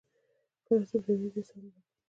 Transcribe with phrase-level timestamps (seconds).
[0.65, 1.81] کله چې پریوځئ ساه مو بندیږي؟